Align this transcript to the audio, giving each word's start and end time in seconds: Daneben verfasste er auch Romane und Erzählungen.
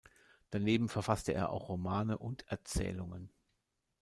Daneben 0.49 0.89
verfasste 0.89 1.31
er 1.35 1.51
auch 1.51 1.69
Romane 1.69 2.17
und 2.17 2.43
Erzählungen. 2.47 3.29